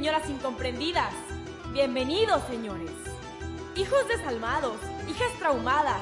[0.00, 1.12] señoras incomprendidas.
[1.74, 2.90] Bienvenidos, señores.
[3.76, 6.00] Hijos desalmados, hijas traumadas,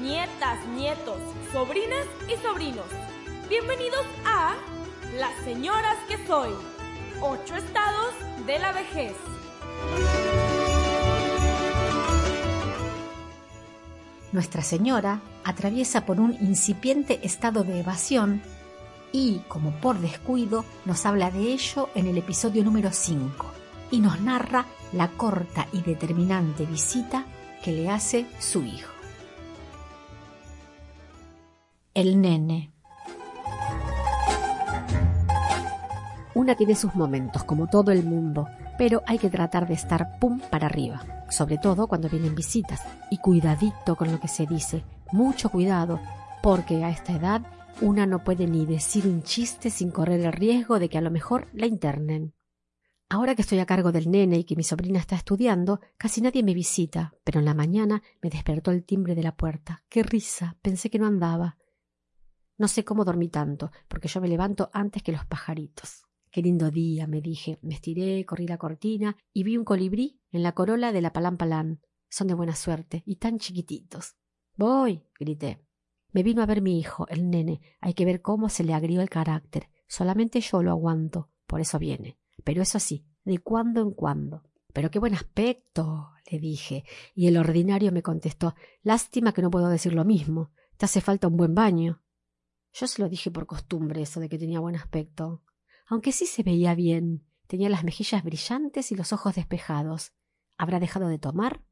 [0.00, 1.18] nietas, nietos,
[1.52, 2.86] sobrinas y sobrinos.
[3.48, 4.54] Bienvenidos a
[5.18, 6.52] Las Señoras que Soy.
[7.20, 8.14] Ocho estados
[8.46, 9.16] de la vejez.
[14.30, 18.42] Nuestra Señora atraviesa por un incipiente estado de evasión
[19.12, 23.46] y, como por descuido, nos habla de ello en el episodio número 5
[23.90, 27.24] y nos narra la corta y determinante visita
[27.62, 28.90] que le hace su hijo.
[31.94, 32.70] El nene.
[36.34, 38.48] Una tiene sus momentos, como todo el mundo,
[38.78, 42.80] pero hay que tratar de estar pum para arriba, sobre todo cuando vienen visitas.
[43.10, 46.00] Y cuidadito con lo que se dice, mucho cuidado,
[46.42, 47.42] porque a esta edad
[47.80, 51.10] una no puede ni decir un chiste sin correr el riesgo de que a lo
[51.10, 52.34] mejor la internen.
[53.08, 56.42] Ahora que estoy a cargo del nene y que mi sobrina está estudiando, casi nadie
[56.42, 59.82] me visita, pero en la mañana me despertó el timbre de la puerta.
[59.88, 60.58] ¡Qué risa!
[60.62, 61.56] Pensé que no andaba.
[62.58, 66.04] No sé cómo dormí tanto, porque yo me levanto antes que los pajaritos.
[66.30, 67.58] Qué lindo día, me dije.
[67.62, 71.80] Me estiré, corrí la cortina y vi un colibrí en la corola de la palán
[72.08, 74.16] Son de buena suerte y tan chiquititos.
[74.56, 75.69] Voy, grité.
[76.12, 77.60] Me vino a ver mi hijo, el nene.
[77.80, 79.68] Hay que ver cómo se le agrió el carácter.
[79.86, 81.30] Solamente yo lo aguanto.
[81.46, 82.18] Por eso viene.
[82.44, 84.42] Pero eso sí, de cuando en cuando.
[84.72, 86.84] Pero qué buen aspecto, le dije.
[87.14, 90.52] Y el ordinario me contestó Lástima que no puedo decir lo mismo.
[90.76, 92.02] Te hace falta un buen baño.
[92.72, 95.42] Yo se lo dije por costumbre eso de que tenía buen aspecto
[95.90, 97.26] aunque sí se veía bien.
[97.48, 100.12] Tenía las mejillas brillantes y los ojos despejados.
[100.56, 101.64] ¿Habrá dejado de tomar?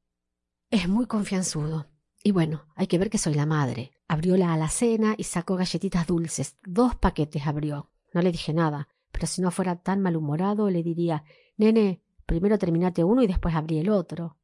[0.70, 1.86] Es muy confianzudo.
[2.24, 3.92] Y bueno, hay que ver que soy la madre.
[4.08, 6.56] Abrió la alacena y sacó galletitas dulces.
[6.64, 7.90] Dos paquetes abrió.
[8.14, 11.24] No le dije nada, pero si no fuera tan malhumorado le diría
[11.58, 14.38] Nene, primero terminate uno y después abrí el otro.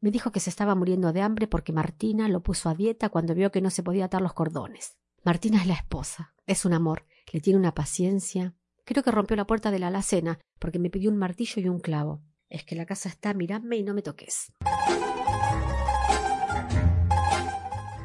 [0.00, 3.34] Me dijo que se estaba muriendo de hambre porque Martina lo puso a dieta cuando
[3.34, 4.98] vio que no se podía atar los cordones.
[5.24, 8.54] Martina es la esposa, es un amor, le tiene una paciencia.
[8.84, 11.80] Creo que rompió la puerta de la alacena porque me pidió un martillo y un
[11.80, 12.22] clavo.
[12.48, 14.52] Es que la casa está, miradme y no me toques.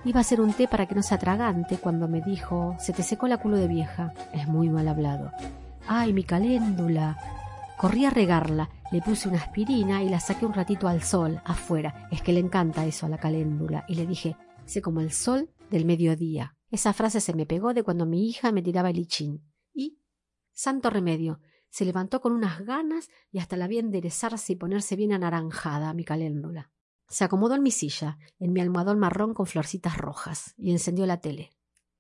[0.06, 3.04] Iba a hacer un té para que no se atragante cuando me dijo se te
[3.04, 4.14] secó la culo de vieja.
[4.34, 5.32] Es muy mal hablado.
[5.88, 7.18] ¡Ay, mi caléndula!
[7.78, 12.08] Corrí a regarla, le puse una aspirina y la saqué un ratito al sol, afuera.
[12.12, 13.86] Es que le encanta eso a la caléndula.
[13.88, 16.56] Y le dije, sé como el sol del mediodía.
[16.70, 19.44] Esa frase se me pegó de cuando mi hija me tiraba el lichín.
[20.54, 21.40] Santo remedio.
[21.70, 26.06] Se levantó con unas ganas y hasta la vi enderezarse y ponerse bien anaranjada mi
[26.06, 26.72] caléndula.
[27.14, 31.22] Se acomodó en mi silla, en mi almohadón marrón con florcitas rojas, y encendió la
[31.22, 31.52] tele.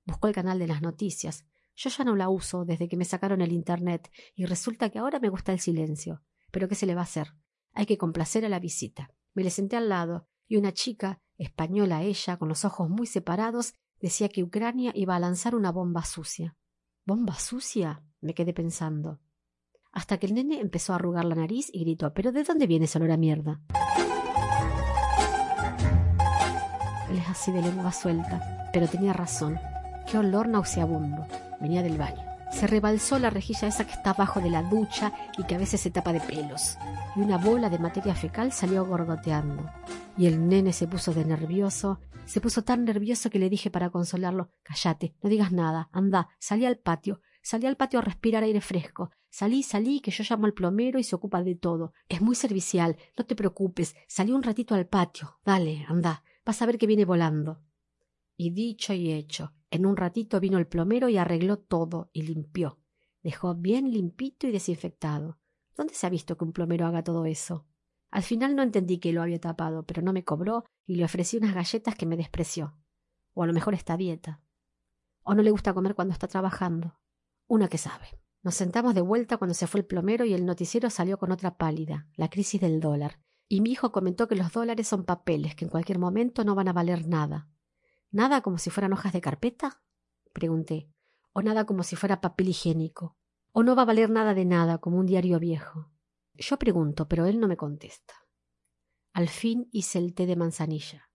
[0.05, 1.45] Buscó el canal de las noticias.
[1.75, 5.19] Yo ya no la uso desde que me sacaron el Internet, y resulta que ahora
[5.19, 6.23] me gusta el silencio.
[6.49, 7.27] Pero ¿qué se le va a hacer?
[7.73, 9.11] Hay que complacer a la visita.
[9.35, 13.75] Me le senté al lado, y una chica, española ella, con los ojos muy separados,
[14.01, 16.57] decía que Ucrania iba a lanzar una bomba sucia.
[17.05, 18.03] ¿Bomba sucia?
[18.19, 19.19] me quedé pensando.
[19.91, 22.85] Hasta que el nene empezó a arrugar la nariz y gritó ¿Pero de dónde viene
[22.85, 23.61] ese olor a mierda?
[27.21, 29.59] Así de lengua suelta, pero tenía razón.
[30.09, 31.25] Qué olor nauseabundo.
[31.59, 32.23] Venía del baño.
[32.51, 35.81] Se rebalsó la rejilla esa que está abajo de la ducha y que a veces
[35.81, 36.77] se tapa de pelos.
[37.15, 39.69] Y una bola de materia fecal salió gorgoteando.
[40.17, 41.99] Y el nene se puso de nervioso.
[42.25, 46.65] Se puso tan nervioso que le dije para consolarlo Cállate, no digas nada, anda, salí
[46.65, 47.21] al patio.
[47.41, 49.11] Salí al patio a respirar aire fresco.
[49.29, 51.91] Salí, salí, que yo llamo al plomero y se ocupa de todo.
[52.07, 53.95] Es muy servicial, no te preocupes.
[54.07, 55.39] Salí un ratito al patio.
[55.43, 57.61] Dale, anda, vas a ver que viene volando.
[58.35, 62.79] Y dicho y hecho, en un ratito vino el plomero y arregló todo y limpió.
[63.21, 65.39] Dejó bien limpito y desinfectado.
[65.75, 67.67] ¿Dónde se ha visto que un plomero haga todo eso?
[68.11, 71.37] Al final no entendí que lo había tapado, pero no me cobró y le ofrecí
[71.37, 72.77] unas galletas que me despreció.
[73.33, 74.43] O a lo mejor está dieta.
[75.23, 76.99] O no le gusta comer cuando está trabajando.
[77.47, 78.19] Una que sabe.
[78.43, 81.57] Nos sentamos de vuelta cuando se fue el plomero y el noticiero salió con otra
[81.57, 83.19] pálida, la crisis del dólar.
[83.47, 86.67] Y mi hijo comentó que los dólares son papeles que en cualquier momento no van
[86.67, 87.49] a valer nada.
[88.11, 89.81] ¿Nada como si fueran hojas de carpeta?
[90.33, 90.89] pregunté.
[91.33, 93.17] ¿O nada como si fuera papel higiénico?
[93.51, 95.91] ¿O no va a valer nada de nada como un diario viejo?
[96.35, 98.13] Yo pregunto, pero él no me contesta.
[99.13, 101.11] Al fin hice el té de manzanilla.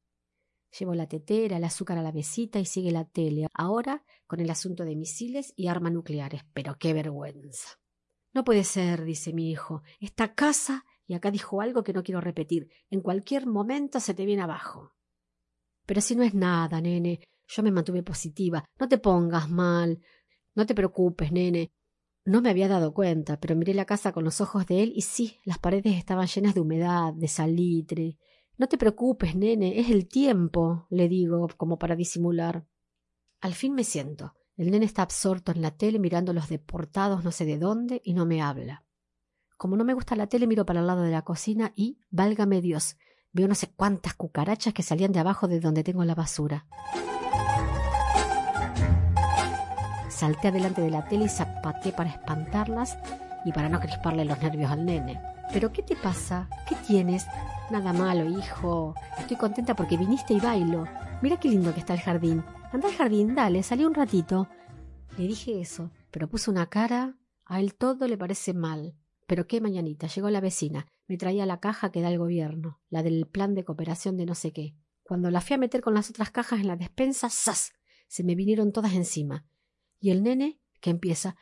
[0.79, 3.49] Llevo la tetera, el azúcar a la mesita y sigue la tele.
[3.55, 6.45] Ahora con el asunto de misiles y armas nucleares.
[6.53, 7.81] Pero qué vergüenza.
[8.33, 9.83] No puede ser, dice mi hijo.
[9.99, 14.27] Esta casa, y acá dijo algo que no quiero repetir, en cualquier momento se te
[14.27, 14.95] viene abajo.
[15.87, 17.21] Pero si no es nada, nene.
[17.47, 18.63] Yo me mantuve positiva.
[18.79, 20.03] No te pongas mal.
[20.55, 21.73] No te preocupes, nene.
[22.27, 25.01] No me había dado cuenta, pero miré la casa con los ojos de él y
[25.01, 28.19] sí, las paredes estaban llenas de humedad, de salitre.
[28.59, 32.67] No te preocupes, nene, es el tiempo, le digo, como para disimular.
[33.41, 34.35] Al fin me siento.
[34.59, 38.13] El nene está absorto en la tele mirando los deportados no sé de dónde y
[38.13, 38.85] no me habla.
[39.59, 42.61] Como no me gusta la tele, miro para el lado de la cocina y, válgame
[42.61, 42.97] Dios,
[43.33, 46.67] veo no sé cuántas cucarachas que salían de abajo de donde tengo la basura.
[50.09, 52.99] Salté adelante de la tele y zapateé para espantarlas
[53.45, 55.21] y para no crisparle los nervios al nene.
[55.53, 56.49] ¿Pero qué te pasa?
[56.69, 57.27] ¿Qué tienes?
[57.69, 58.95] Nada malo, hijo.
[59.19, 60.87] Estoy contenta porque viniste y bailo.
[61.21, 62.45] Mira qué lindo que está el jardín.
[62.71, 64.49] Anda al jardín, dale, salí un ratito.
[65.17, 67.17] Le dije eso, pero puso una cara.
[67.45, 68.95] A él todo le parece mal.
[69.29, 70.87] Pero qué mañanita, llegó la vecina.
[71.07, 74.35] Me traía la caja que da el gobierno, la del plan de cooperación de no
[74.35, 74.75] sé qué.
[75.05, 77.73] Cuando la fui a meter con las otras cajas en la despensa, ¡zas!
[78.09, 79.47] Se me vinieron todas encima.
[80.01, 81.37] Y el nene, que empieza,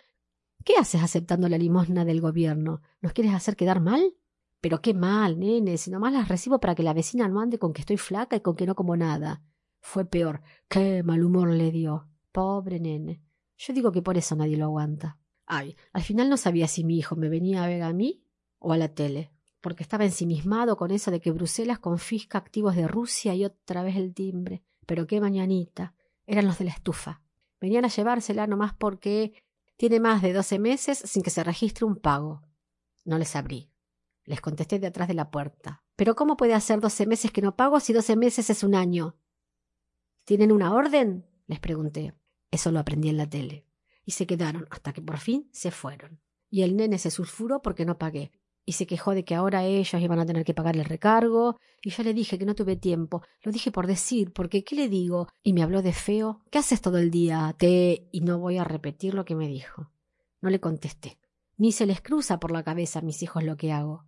[0.67, 2.83] ¿Qué haces aceptando la limosna del gobierno?
[3.01, 4.17] ¿Nos quieres hacer quedar mal?
[4.61, 7.73] Pero qué mal, nene, si nomás las recibo para que la vecina no ande con
[7.73, 9.45] que estoy flaca y con que no como nada.
[9.81, 10.43] Fue peor.
[10.69, 12.09] Qué mal humor le dio.
[12.33, 13.23] Pobre nene.
[13.57, 15.21] Yo digo que por eso nadie lo aguanta.
[15.47, 18.23] Ay, al final no sabía si mi hijo me venía a ver a mí
[18.59, 22.89] o a la tele, porque estaba ensimismado con eso de que Bruselas confisca activos de
[22.89, 24.63] Rusia y otra vez el timbre.
[24.87, 25.95] Pero qué mañanita.
[26.27, 27.23] Eran los de la estufa.
[27.61, 29.45] Venían a llevársela nomás porque
[29.77, 32.43] tiene más de doce meses sin que se registre un pago.
[33.05, 33.71] No les abrí.
[34.25, 35.85] Les contesté de atrás de la puerta.
[35.95, 39.17] Pero ¿cómo puede hacer doce meses que no pago si doce meses es un año?
[40.25, 41.25] ¿Tienen una orden?
[41.47, 42.15] les pregunté.
[42.51, 43.66] Eso lo aprendí en la tele.
[44.07, 46.21] Y se quedaron hasta que por fin se fueron.
[46.49, 48.33] Y el nene se sulfuró porque no pagué.
[48.65, 51.59] Y se quejó de que ahora ellos iban a tener que pagar el recargo.
[51.83, 53.23] Y yo le dije que no tuve tiempo.
[53.43, 55.29] Lo dije por decir, porque ¿qué le digo?
[55.43, 56.41] Y me habló de feo.
[56.51, 57.55] ¿Qué haces todo el día?
[57.59, 58.09] Te...
[58.11, 59.91] Y no voy a repetir lo que me dijo.
[60.41, 61.19] No le contesté.
[61.59, 64.07] Ni se les cruza por la cabeza a mis hijos lo que hago.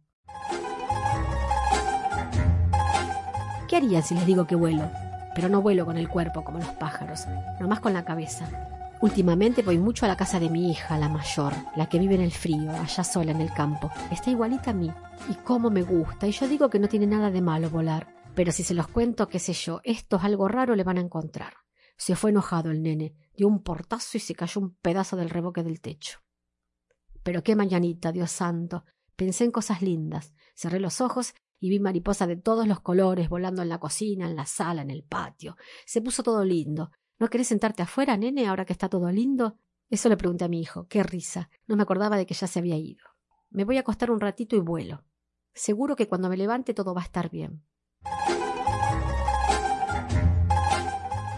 [3.69, 4.89] ¿Qué harían si les digo que vuelo?
[5.39, 7.29] pero no vuelo con el cuerpo como los pájaros,
[7.61, 8.49] nomás con la cabeza.
[9.01, 12.21] Últimamente voy mucho a la casa de mi hija, la mayor, la que vive en
[12.21, 13.93] el frío, allá sola en el campo.
[14.11, 14.91] Está igualita a mí.
[15.31, 16.27] Y cómo me gusta.
[16.27, 18.13] Y yo digo que no tiene nada de malo volar.
[18.35, 21.03] Pero si se los cuento, qué sé yo, esto es algo raro, le van a
[21.03, 21.55] encontrar.
[21.97, 25.63] Se fue enojado el nene, dio un portazo y se cayó un pedazo del reboque
[25.63, 26.19] del techo.
[27.23, 28.85] Pero qué mañanita, Dios santo.
[29.15, 30.33] Pensé en cosas lindas.
[30.57, 34.35] Cerré los ojos y vi mariposas de todos los colores volando en la cocina, en
[34.35, 35.57] la sala, en el patio.
[35.87, 36.91] Se puso todo lindo.
[37.19, 39.57] ¿No querés sentarte afuera, nene, ahora que está todo lindo?
[39.91, 40.87] Eso le pregunté a mi hijo.
[40.89, 41.51] Qué risa.
[41.67, 43.05] No me acordaba de que ya se había ido.
[43.51, 45.03] Me voy a acostar un ratito y vuelo.
[45.53, 47.65] Seguro que cuando me levante todo va a estar bien.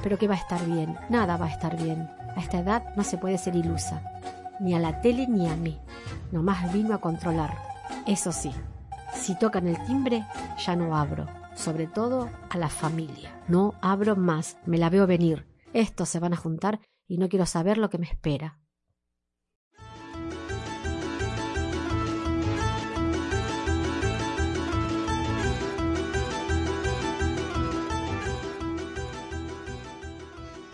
[0.03, 0.97] Pero ¿qué va a estar bien?
[1.09, 2.03] Nada va a estar bien.
[2.37, 4.03] A esta edad no se puede ser ilusa.
[4.61, 5.79] Ni a la tele ni a mí.
[6.31, 7.57] Nomás vino a controlar.
[8.07, 8.53] Eso sí,
[9.15, 10.27] si tocan el timbre,
[10.59, 13.31] ya no abro, sobre todo a la familia.
[13.49, 15.50] No abro más, me la veo venir.
[15.73, 18.59] Estos se van a juntar y no quiero saber lo que me espera.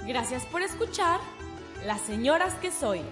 [0.07, 1.21] Gracias por escuchar
[1.85, 3.03] Las Señoras que Soy.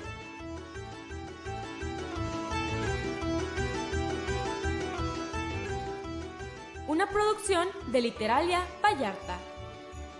[6.87, 9.37] Una producción de Literalia Vallarta.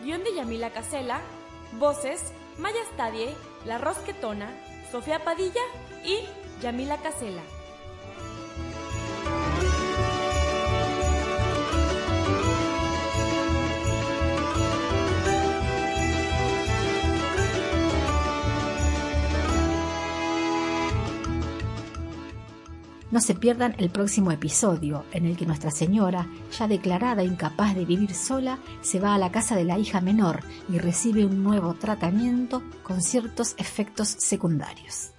[0.03, 1.23] Guión de Yamila Casela.
[1.79, 4.51] Voces: Maya Stadie, La Rosquetona,
[4.91, 5.63] Sofía Padilla
[6.05, 6.29] y
[6.63, 7.43] Yamila Casela.
[23.11, 27.85] No se pierdan el próximo episodio, en el que Nuestra Señora, ya declarada incapaz de
[27.85, 31.75] vivir sola, se va a la casa de la hija menor y recibe un nuevo
[31.75, 35.14] tratamiento con ciertos efectos secundarios.